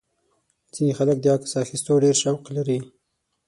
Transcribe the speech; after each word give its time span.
ځینې 0.73 0.91
خلک 0.99 1.17
د 1.21 1.25
عکس 1.35 1.51
اخیستلو 1.63 2.01
ډېر 2.05 2.15
شوق 2.23 2.43
لري. 2.57 2.79